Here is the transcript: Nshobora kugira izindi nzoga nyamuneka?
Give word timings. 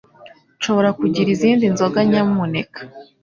Nshobora 0.57 0.89
kugira 0.99 1.27
izindi 1.35 1.65
nzoga 1.73 1.99
nyamuneka? 2.09 2.79